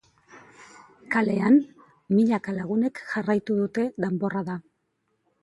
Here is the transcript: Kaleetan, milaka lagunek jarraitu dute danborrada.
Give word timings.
Kaleetan, 1.15 1.59
milaka 2.15 2.55
lagunek 2.57 3.03
jarraitu 3.13 3.59
dute 3.61 3.87
danborrada. 4.07 4.59